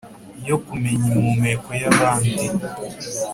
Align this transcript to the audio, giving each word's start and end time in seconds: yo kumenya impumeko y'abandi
yo 0.49 0.55
kumenya 0.65 1.03
impumeko 1.15 1.69
y'abandi 1.81 2.43